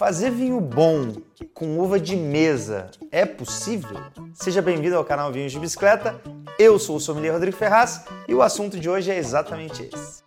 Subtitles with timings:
[0.00, 1.12] Fazer vinho bom
[1.52, 3.98] com uva de mesa é possível?
[4.32, 6.18] Seja bem-vindo ao canal Vinhos de Bicicleta.
[6.58, 10.22] Eu sou o sommelier Rodrigo Ferraz e o assunto de hoje é exatamente esse.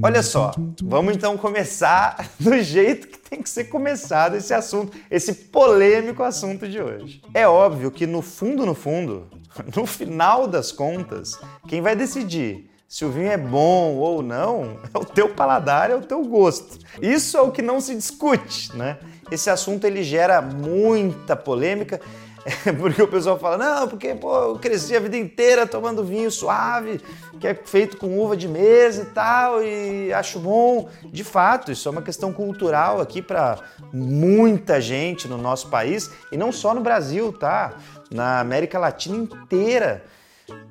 [0.00, 5.34] Olha só, vamos então começar do jeito que tem que ser começado esse assunto, esse
[5.34, 7.20] polêmico assunto de hoje.
[7.34, 9.28] É óbvio que no fundo, no fundo,
[9.74, 11.36] no final das contas,
[11.66, 15.94] quem vai decidir se o vinho é bom ou não, é o teu paladar, é
[15.94, 16.78] o teu gosto.
[17.00, 18.98] Isso é o que não se discute, né?
[19.30, 22.02] Esse assunto ele gera muita polêmica,
[22.78, 27.00] porque o pessoal fala, não, porque pô, eu cresci a vida inteira tomando vinho suave,
[27.40, 30.90] que é feito com uva de mesa e tal, e acho bom.
[31.06, 33.58] De fato, isso é uma questão cultural aqui para
[33.90, 37.72] muita gente no nosso país, e não só no Brasil, tá?
[38.10, 40.04] Na América Latina inteira.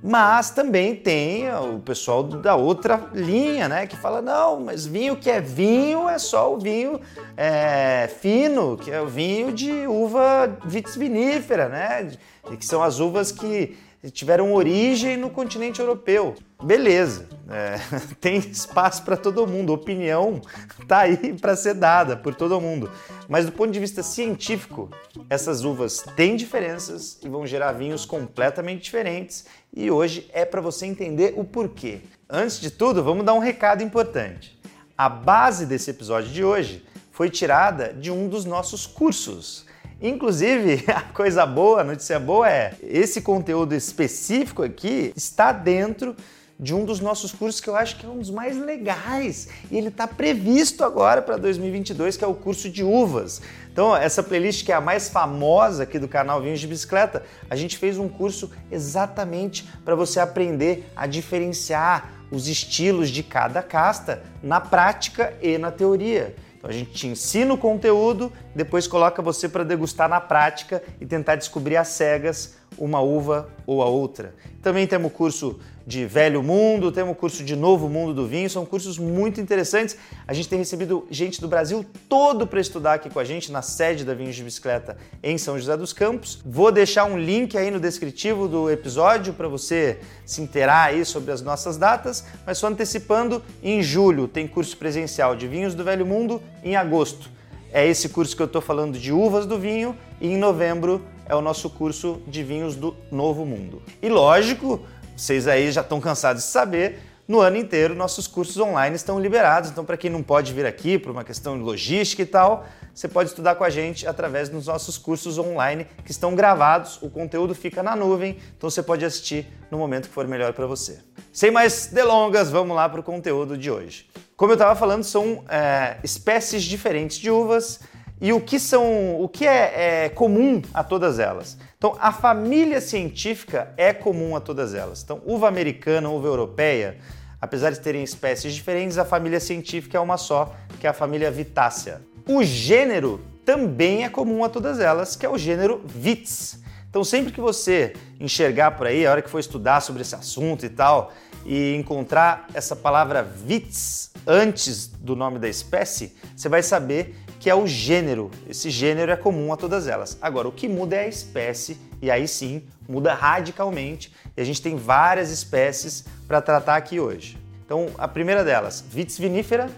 [0.03, 3.85] Mas também tem o pessoal da outra linha, né?
[3.85, 6.99] Que fala, não, mas vinho que é vinho é só o vinho
[7.37, 12.11] é, fino, que é o vinho de uva vitis vinífera, né?
[12.57, 13.77] Que são as uvas que
[14.09, 16.35] tiveram origem no continente europeu.
[16.63, 17.75] Beleza, é,
[18.19, 20.41] tem espaço para todo mundo, opinião
[20.87, 22.89] tá aí para ser dada por todo mundo.
[23.29, 24.89] Mas do ponto de vista científico,
[25.29, 29.45] essas uvas têm diferenças e vão gerar vinhos completamente diferentes.
[29.73, 32.01] E hoje é para você entender o porquê.
[32.29, 34.59] Antes de tudo, vamos dar um recado importante.
[34.97, 39.65] A base desse episódio de hoje foi tirada de um dos nossos cursos.
[40.01, 46.15] Inclusive, a coisa boa, a notícia boa é, esse conteúdo específico aqui está dentro
[46.59, 49.77] de um dos nossos cursos que eu acho que é um dos mais legais e
[49.77, 53.41] ele está previsto agora para 2022, que é o curso de uvas.
[53.71, 57.55] Então, essa playlist que é a mais famosa aqui do canal Vinhos de Bicicleta, a
[57.55, 64.23] gente fez um curso exatamente para você aprender a diferenciar os estilos de cada casta
[64.41, 66.35] na prática e na teoria.
[66.61, 71.05] Então a gente te ensina o conteúdo, depois coloca você para degustar na prática e
[71.05, 74.33] tentar descobrir as cegas uma uva ou a outra.
[74.61, 78.97] Também temos curso de Velho Mundo, temos curso de Novo Mundo do Vinho, são cursos
[78.97, 79.97] muito interessantes.
[80.27, 83.61] A gente tem recebido gente do Brasil todo para estudar aqui com a gente na
[83.61, 86.41] sede da Vinhos de Bicicleta em São José dos Campos.
[86.45, 91.31] Vou deixar um link aí no descritivo do episódio para você se inteirar aí sobre
[91.31, 96.05] as nossas datas, mas só antecipando, em julho tem curso presencial de Vinhos do Velho
[96.05, 97.40] Mundo, em agosto
[97.71, 101.35] é esse curso que eu estou falando de uvas do vinho e em novembro é
[101.35, 103.81] o nosso curso de vinhos do Novo Mundo.
[104.01, 104.81] E lógico,
[105.15, 109.69] vocês aí já estão cansados de saber, no ano inteiro nossos cursos online estão liberados.
[109.69, 113.07] Então, para quem não pode vir aqui por uma questão de logística e tal, você
[113.07, 117.01] pode estudar com a gente através dos nossos cursos online que estão gravados.
[117.01, 120.67] O conteúdo fica na nuvem, então você pode assistir no momento que for melhor para
[120.67, 120.99] você.
[121.31, 124.09] Sem mais delongas, vamos lá para o conteúdo de hoje.
[124.41, 127.79] Como eu estava falando, são é, espécies diferentes de uvas
[128.19, 131.59] e o que são, o que é, é, comum a todas elas.
[131.77, 135.03] Então, a família científica é comum a todas elas.
[135.03, 136.97] Então, uva americana, uva europeia,
[137.39, 141.29] apesar de terem espécies diferentes, a família científica é uma só, que é a família
[141.29, 142.01] Vitácea.
[142.27, 146.59] O gênero também é comum a todas elas, que é o gênero Vitis.
[146.89, 150.65] Então, sempre que você enxergar por aí, a hora que for estudar sobre esse assunto
[150.65, 151.13] e tal,
[151.45, 157.55] e encontrar essa palavra Vitis antes do nome da espécie, você vai saber que é
[157.55, 158.29] o gênero.
[158.47, 160.17] Esse gênero é comum a todas elas.
[160.21, 164.13] Agora, o que muda é a espécie, e aí sim muda radicalmente.
[164.37, 167.37] E a gente tem várias espécies para tratar aqui hoje.
[167.65, 169.69] Então, a primeira delas, Vitis vinifera.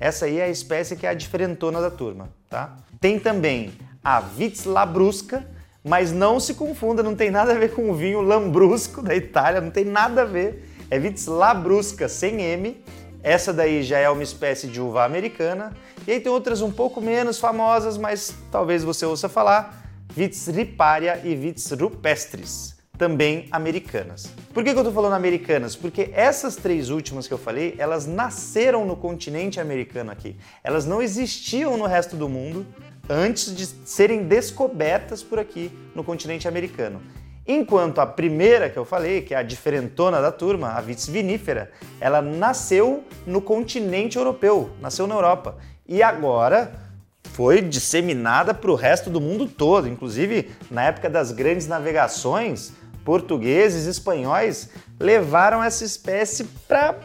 [0.00, 2.76] Essa aí é a espécie que é a diferentona da turma, tá?
[3.00, 3.72] Tem também
[4.02, 5.46] a Vitis labrusca,
[5.84, 9.60] mas não se confunda, não tem nada a ver com o vinho lambrusco da Itália,
[9.60, 10.73] não tem nada a ver.
[10.90, 12.82] É Vitis labrusca sem M
[13.24, 15.72] essa daí já é uma espécie de uva americana.
[16.06, 21.18] E aí tem outras um pouco menos famosas, mas talvez você ouça falar, Vitis riparia
[21.24, 24.30] e Vitis rupestris, também americanas.
[24.52, 25.74] Por que, que eu estou falando americanas?
[25.74, 30.36] Porque essas três últimas que eu falei, elas nasceram no continente americano aqui.
[30.62, 32.66] Elas não existiam no resto do mundo
[33.08, 37.00] antes de serem descobertas por aqui no continente americano.
[37.46, 41.70] Enquanto a primeira que eu falei, que é a diferentona da turma, a Vitis vinifera,
[42.00, 45.56] ela nasceu no continente europeu, nasceu na Europa.
[45.86, 46.72] E agora
[47.32, 52.72] foi disseminada para o resto do mundo todo, inclusive na época das grandes navegações,
[53.04, 56.98] portugueses espanhóis levaram essa espécie para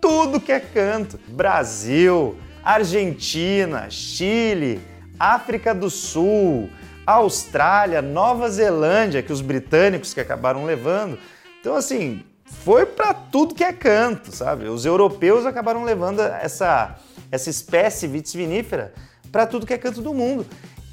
[0.00, 1.18] tudo que é canto.
[1.28, 4.80] Brasil, Argentina, Chile,
[5.18, 6.70] África do Sul,
[7.14, 11.18] Austrália, Nova Zelândia, que os britânicos que acabaram levando.
[11.60, 14.66] Então, assim, foi para tudo que é canto, sabe?
[14.66, 16.96] Os europeus acabaram levando essa,
[17.30, 18.92] essa espécie vitis vinífera
[19.32, 20.46] para tudo que é canto do mundo.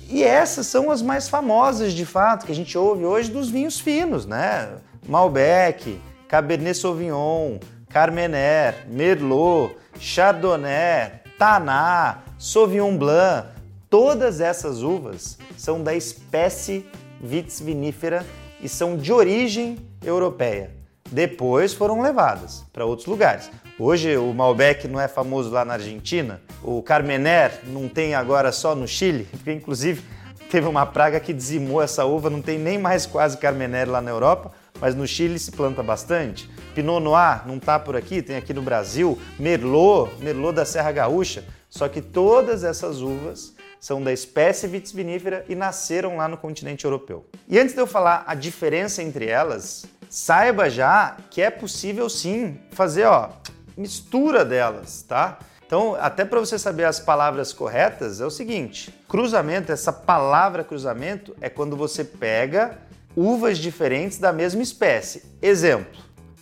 [0.07, 3.79] E essas são as mais famosas, de fato, que a gente ouve hoje dos vinhos
[3.79, 4.69] finos, né?
[5.07, 7.57] Malbec, Cabernet Sauvignon,
[7.89, 13.54] Carmener, Merlot, Chardonnay, Taná, Sauvignon Blanc.
[13.97, 16.85] Todas essas uvas são da espécie
[17.21, 18.25] Vitis vinífera
[18.61, 20.71] e são de origem europeia.
[21.09, 23.49] Depois foram levadas para outros lugares.
[23.79, 28.75] Hoje o Malbec não é famoso lá na Argentina, o Carmener não tem agora só
[28.75, 30.03] no Chile, porque inclusive
[30.51, 34.11] teve uma praga que dizimou essa uva, não tem nem mais quase Carmener lá na
[34.11, 34.51] Europa,
[34.81, 36.49] mas no Chile se planta bastante.
[36.75, 41.45] Pinot Noir não está por aqui, tem aqui no Brasil, Merlot, Merlot da Serra Gaúcha,
[41.69, 43.54] só que todas essas uvas
[43.85, 47.23] são da espécie Vitis vinifera e nasceram lá no continente europeu.
[47.47, 52.59] E antes de eu falar a diferença entre elas, saiba já que é possível sim
[52.71, 53.29] fazer, ó,
[53.77, 55.37] mistura delas, tá?
[55.67, 61.35] Então, até para você saber as palavras corretas, é o seguinte: cruzamento, essa palavra cruzamento
[61.39, 62.79] é quando você pega
[63.15, 65.21] uvas diferentes da mesma espécie.
[65.39, 66.01] Exemplo: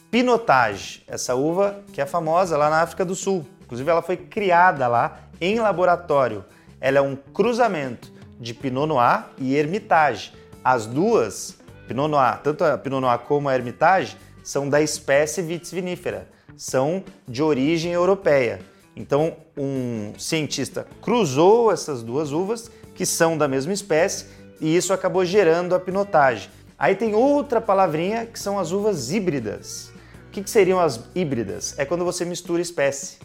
[0.10, 3.46] Pinotage, essa uva que é famosa lá na África do Sul.
[3.64, 6.46] Inclusive, ela foi criada lá em laboratório
[6.84, 10.34] ela é um cruzamento de Pinot Noir e Hermitage.
[10.62, 11.58] As duas,
[11.88, 16.28] Pinot Noir, tanto a Pinot Noir como a Hermitage, são da espécie Vitis vinifera,
[16.58, 18.60] são de origem europeia.
[18.98, 24.26] Então, um cientista cruzou essas duas uvas, que são da mesma espécie,
[24.60, 26.50] e isso acabou gerando a pinotage.
[26.78, 29.90] Aí tem outra palavrinha que são as uvas híbridas.
[30.28, 31.80] O que, que seriam as híbridas?
[31.80, 33.20] É quando você mistura espécie.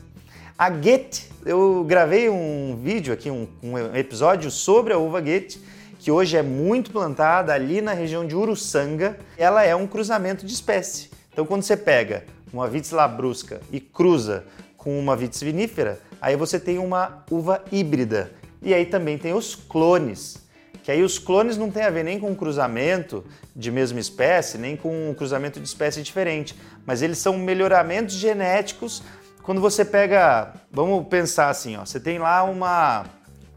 [0.58, 5.62] A Goethe, eu gravei um vídeo aqui, um, um episódio sobre a uva Goethe,
[6.00, 9.16] que hoje é muito plantada ali na região de Uruçanga.
[9.36, 11.10] Ela é um cruzamento de espécie.
[11.32, 14.46] Então, quando você pega uma Vitis labrusca e cruza
[14.76, 18.32] com uma Vitis vinífera, aí você tem uma uva híbrida.
[18.60, 20.38] E aí também tem os clones,
[20.82, 24.76] que aí os clones não tem a ver nem com cruzamento de mesma espécie, nem
[24.76, 29.04] com cruzamento de espécie diferente, mas eles são melhoramentos genéticos
[29.48, 33.06] quando você pega, vamos pensar assim, ó, você tem lá uma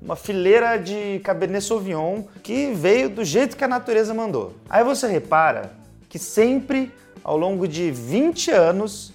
[0.02, 4.56] uma fileira de Cabernet Sauvignon que veio do jeito que a natureza mandou.
[4.70, 5.74] Aí você repara
[6.08, 9.12] que sempre ao longo de 20 anos,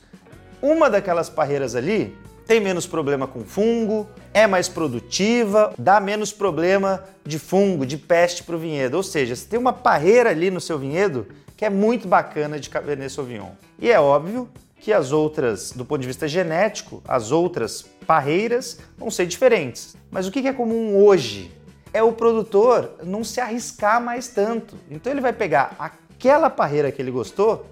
[0.60, 2.14] uma daquelas parreiras ali
[2.46, 8.42] tem menos problema com fungo, é mais produtiva, dá menos problema de fungo, de peste
[8.42, 8.98] para o vinhedo.
[8.98, 11.26] Ou seja, você tem uma parreira ali no seu vinhedo
[11.56, 13.52] que é muito bacana de Cabernet Sauvignon.
[13.78, 14.46] E é óbvio
[14.78, 19.96] que as outras, do ponto de vista genético, as outras parreiras vão ser diferentes.
[20.10, 21.52] Mas o que é comum hoje?
[21.92, 24.76] É o produtor não se arriscar mais tanto.
[24.90, 27.66] Então ele vai pegar aquela parreira que ele gostou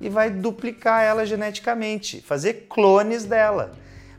[0.00, 3.72] e vai duplicar ela geneticamente, fazer clones dela.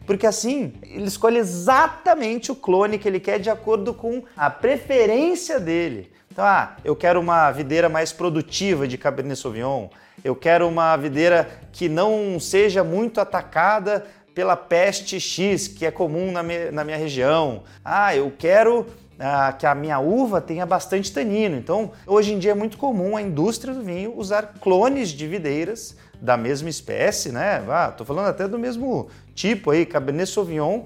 [0.06, 5.60] Porque assim, ele escolhe exatamente o clone que ele quer de acordo com a preferência
[5.60, 6.12] dele.
[6.38, 9.88] Então, ah, eu quero uma videira mais produtiva de Cabernet Sauvignon,
[10.24, 14.06] eu quero uma videira que não seja muito atacada
[14.36, 17.64] pela peste X, que é comum na minha, na minha região.
[17.84, 18.86] Ah, eu quero
[19.20, 21.58] ah, que a minha uva tenha bastante tanino.
[21.58, 25.98] Então, hoje em dia é muito comum a indústria do vinho usar clones de videiras
[26.22, 27.64] da mesma espécie, né?
[27.68, 30.84] Ah, tô falando até do mesmo tipo aí, Cabernet Sauvignon,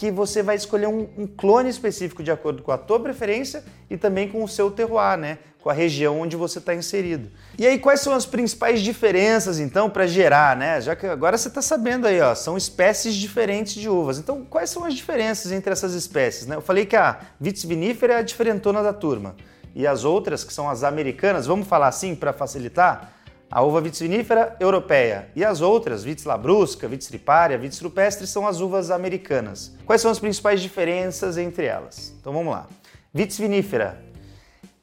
[0.00, 3.98] que você vai escolher um, um, clone específico de acordo com a tua preferência e
[3.98, 5.36] também com o seu terroir, né?
[5.62, 7.28] Com a região onde você está inserido.
[7.58, 10.80] E aí, quais são as principais diferenças, então, para gerar, né?
[10.80, 14.18] Já que agora você está sabendo aí, ó, são espécies diferentes de uvas.
[14.18, 16.56] Então, quais são as diferenças entre essas espécies, né?
[16.56, 19.36] Eu falei que a Vitis vinifera é a diferentona da turma.
[19.74, 23.19] E as outras, que são as americanas, vamos falar assim para facilitar?
[23.50, 28.46] A uva vitis vinífera europeia e as outras, vitis labrusca, vitis tripária, vitis rupestre, são
[28.46, 29.76] as uvas americanas.
[29.84, 32.14] Quais são as principais diferenças entre elas?
[32.20, 32.68] Então vamos lá.
[33.12, 34.00] Vitis vinífera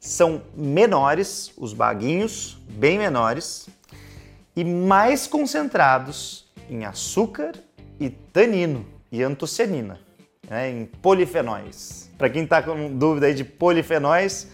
[0.02, 3.70] são menores, os baguinhos bem menores
[4.54, 7.54] e mais concentrados em açúcar
[7.98, 9.98] e tanino e antocianina,
[10.50, 12.12] né, em polifenóis.
[12.18, 14.50] Para quem está com dúvida aí de polifenóis,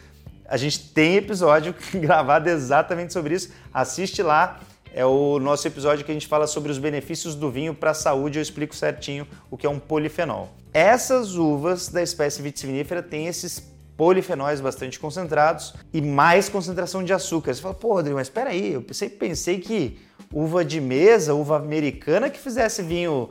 [0.48, 3.52] a gente tem episódio gravado exatamente sobre isso.
[3.74, 4.60] Assiste lá,
[4.94, 7.96] é o nosso episódio que a gente fala sobre os benefícios do vinho para a
[7.96, 8.38] saúde.
[8.38, 10.50] Eu explico certinho o que é um polifenol.
[10.74, 17.54] Essas uvas da espécie vitivinífera têm esses polifenóis bastante concentrados e mais concentração de açúcar.
[17.54, 20.00] Você fala, pô, Rodrigo, mas espera aí, eu sempre pensei que
[20.32, 23.30] uva de mesa, uva americana que fizesse vinho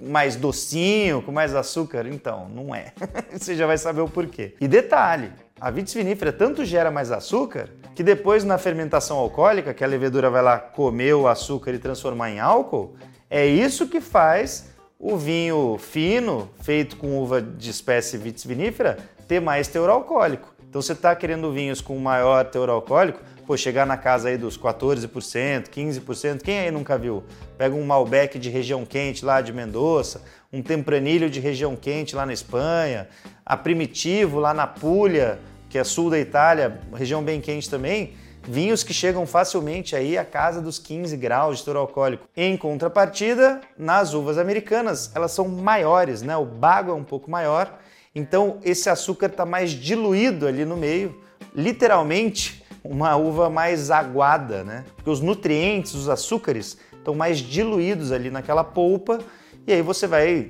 [0.00, 2.06] mais docinho, com mais açúcar.
[2.06, 2.92] Então, não é.
[3.32, 4.54] Você já vai saber o porquê.
[4.60, 9.84] E detalhe, A vitis vinífera tanto gera mais açúcar que depois na fermentação alcoólica, que
[9.84, 12.94] a levedura vai lá comer o açúcar e transformar em álcool,
[13.28, 18.96] é isso que faz o vinho fino, feito com uva de espécie vitis vinífera,
[19.28, 20.50] ter mais teor alcoólico.
[20.66, 24.56] Então você está querendo vinhos com maior teor alcoólico, pô, chegar na casa aí dos
[24.56, 27.22] 14%, 15%, quem aí nunca viu?
[27.58, 32.24] Pega um Malbec de região quente lá de Mendoza, um Tempranilho de região quente lá
[32.24, 33.08] na Espanha,
[33.44, 35.38] a Primitivo lá na Puglia,
[35.70, 40.24] que é sul da Itália, região bem quente também, vinhos que chegam facilmente aí à
[40.24, 42.26] casa dos 15 graus de teor alcoólico.
[42.36, 46.36] Em contrapartida, nas uvas americanas, elas são maiores, né?
[46.36, 47.78] O bago é um pouco maior,
[48.12, 51.22] então esse açúcar está mais diluído ali no meio,
[51.54, 54.84] literalmente uma uva mais aguada, né?
[54.96, 59.20] Porque os nutrientes, os açúcares estão mais diluídos ali naquela polpa
[59.66, 60.48] e aí você vai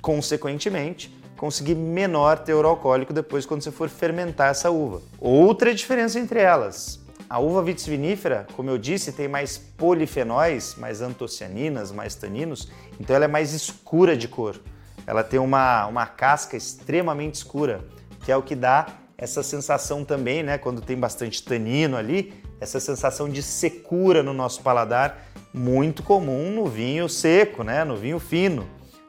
[0.00, 5.02] consequentemente conseguir menor teor alcoólico depois quando você for fermentar essa uva.
[5.18, 11.00] Outra diferença entre elas, a uva vitis vinífera, como eu disse, tem mais polifenóis, mais
[11.00, 12.70] antocianinas, mais taninos,
[13.00, 14.54] então ela é mais escura de cor.
[15.04, 17.80] Ela tem uma, uma casca extremamente escura,
[18.24, 18.86] que é o que dá
[19.18, 24.62] essa sensação também, né, quando tem bastante tanino ali, essa sensação de secura no nosso
[24.62, 28.64] paladar, muito comum no vinho seco, né, no vinho fino.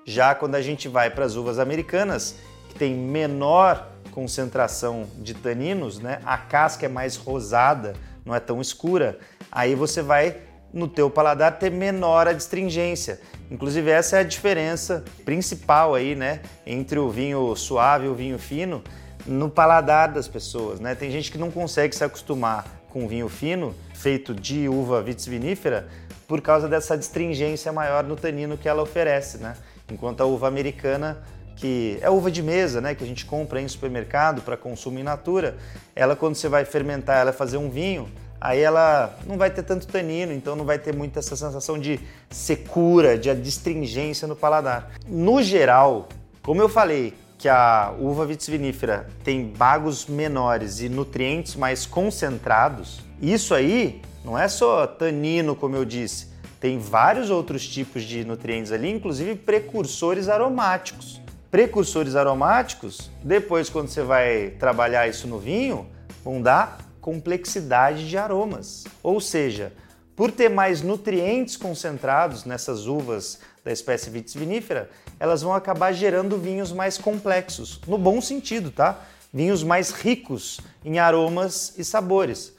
[0.06, 2.36] Já quando a gente vai para as uvas americanas,
[2.70, 7.94] que tem menor concentração de taninos, né, a casca é mais rosada,
[8.26, 9.18] não é tão escura,
[9.52, 10.38] aí você vai
[10.74, 13.20] no teu paladar ter menor adstringência.
[13.50, 18.38] Inclusive essa é a diferença principal aí, né, entre o vinho suave e o vinho
[18.38, 18.84] fino
[19.26, 20.96] no paladar das pessoas, né?
[20.96, 25.88] Tem gente que não consegue se acostumar com vinho fino feito de uva vitis vinífera
[26.28, 29.56] por causa dessa adstringência maior no tanino que ela oferece, né?
[29.92, 31.22] Enquanto a uva americana
[31.56, 35.04] que é uva de mesa, né, que a gente compra em supermercado para consumo in
[35.04, 35.56] natura,
[35.96, 38.10] ela quando você vai fermentar, ela fazer um vinho,
[38.42, 42.00] aí ela não vai ter tanto tanino, então não vai ter muita essa sensação de
[42.30, 44.92] secura, de adstringência no paladar.
[45.08, 46.10] No geral,
[46.42, 53.02] como eu falei, que a uva vitis vinífera tem bagos menores e nutrientes mais concentrados,
[53.22, 56.28] isso aí não é só tanino, como eu disse,
[56.60, 64.02] tem vários outros tipos de nutrientes ali, inclusive precursores aromáticos precursores aromáticos, depois quando você
[64.02, 65.88] vai trabalhar isso no vinho,
[66.24, 68.86] vão dar complexidade de aromas.
[69.04, 69.72] Ou seja,
[70.16, 74.90] por ter mais nutrientes concentrados nessas uvas da espécie vitis vinífera,
[75.20, 79.06] elas vão acabar gerando vinhos mais complexos, no bom sentido, tá?
[79.32, 82.52] Vinhos mais ricos em aromas e sabores.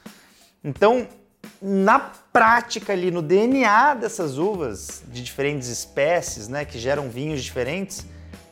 [0.63, 1.09] Então,
[1.67, 8.05] na prática ali no DNA dessas uvas de diferentes espécies, né, que geram vinhos diferentes,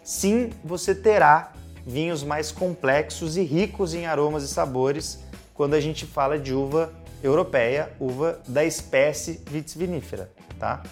[0.02, 1.52] sim você terá
[1.86, 5.18] vinhos mais complexos e ricos em aromas e sabores
[5.52, 6.90] quando a gente fala de uva
[7.22, 10.82] europeia, uva da espécie vitis vinífera, tá?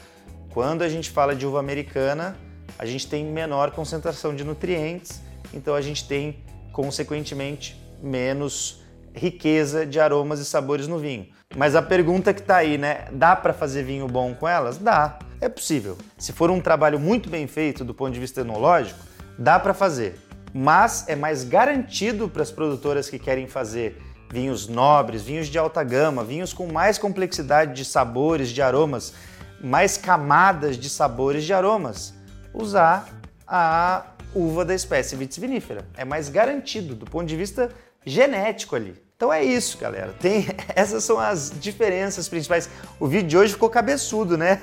[0.53, 2.37] Quando a gente fala de uva americana,
[2.79, 5.23] a gente tem menor concentração de nutrientes,
[5.55, 8.80] então a gente tem consequentemente menos
[9.15, 11.27] riqueza de aromas e sabores no vinho.
[11.57, 13.07] Mas a pergunta que está aí, né?
[13.13, 14.79] Dá para fazer vinho bom com elas?
[14.79, 15.19] Dá.
[15.41, 15.97] É possível.
[16.19, 19.01] Se for um trabalho muito bem feito do ponto de vista enológico,
[19.39, 20.19] dá para fazer.
[20.53, 24.01] Mas é mais garantido para as produtoras que querem fazer
[24.31, 29.13] vinhos nobres, vinhos de alta gama, vinhos com mais complexidade de sabores, de aromas,
[29.61, 32.15] mais camadas de sabores de aromas,
[32.55, 33.09] usar
[33.47, 35.85] a uva da espécie vitis vinífera.
[35.97, 37.71] É mais garantido do ponto de vista
[38.05, 38.95] genético ali.
[39.17, 40.15] Então é isso, galera.
[40.19, 42.71] Tem essas são as diferenças principais.
[42.99, 44.63] O vídeo de hoje ficou cabeçudo, né?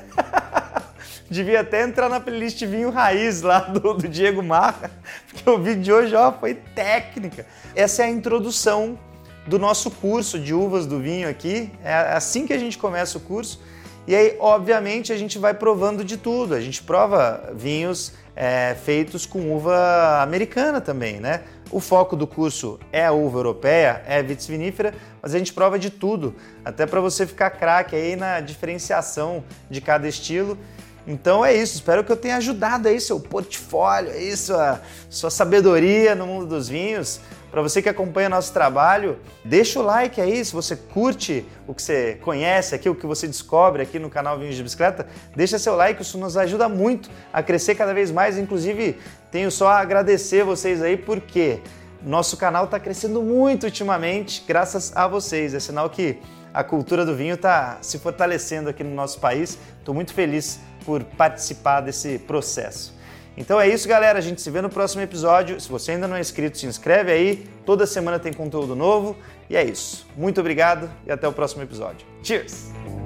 [1.30, 4.90] Devia até entrar na playlist Vinho Raiz lá do, do Diego Marra,
[5.28, 7.46] porque o vídeo de hoje ó, foi técnica.
[7.76, 8.98] Essa é a introdução
[9.46, 11.72] do nosso curso de uvas do vinho aqui.
[11.84, 13.62] É assim que a gente começa o curso.
[14.08, 16.56] E aí, obviamente, a gente vai provando de tudo.
[16.56, 21.42] A gente prova vinhos é, feitos com uva americana também, né?
[21.70, 25.52] O foco do curso é a uva europeia, é a vitis vinífera, mas a gente
[25.52, 26.34] prova de tudo,
[26.64, 30.58] até para você ficar craque aí na diferenciação de cada estilo.
[31.06, 36.16] Então é isso, espero que eu tenha ajudado aí seu portfólio, aí sua, sua sabedoria
[36.16, 37.20] no mundo dos vinhos.
[37.50, 41.82] Para você que acompanha nosso trabalho, deixa o like aí, se você curte o que
[41.82, 45.76] você conhece aqui, o que você descobre aqui no canal Vinhos de Bicicleta, deixa seu
[45.76, 48.38] like, isso nos ajuda muito a crescer cada vez mais.
[48.38, 49.00] Inclusive,
[49.32, 51.62] tenho só a agradecer vocês aí, porque
[52.04, 55.54] nosso canal está crescendo muito ultimamente, graças a vocês.
[55.54, 56.20] É sinal que
[56.54, 59.58] a cultura do vinho está se fortalecendo aqui no nosso país.
[59.80, 62.97] Estou muito feliz por participar desse processo.
[63.38, 64.18] Então é isso, galera.
[64.18, 65.62] A gente se vê no próximo episódio.
[65.62, 67.48] Se você ainda não é inscrito, se inscreve aí.
[67.66, 69.16] Toda semana tem conteúdo novo.
[69.50, 70.08] E é isso.
[70.18, 72.06] Muito obrigado e até o próximo episódio.
[72.24, 72.97] Cheers!